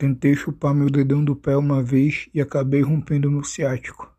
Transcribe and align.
Tentei 0.00 0.34
chupar 0.34 0.74
meu 0.74 0.88
dedão 0.88 1.22
do 1.22 1.36
pé 1.36 1.54
uma 1.58 1.82
vez 1.82 2.26
e 2.32 2.40
acabei 2.40 2.80
rompendo 2.80 3.30
meu 3.30 3.44
ciático. 3.44 4.10